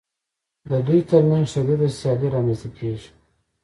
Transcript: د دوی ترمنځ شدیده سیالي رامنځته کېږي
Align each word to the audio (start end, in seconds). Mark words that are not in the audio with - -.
د 0.69 0.71
دوی 0.87 1.01
ترمنځ 1.09 1.45
شدیده 1.53 1.87
سیالي 1.99 2.27
رامنځته 2.35 2.69
کېږي 2.77 3.09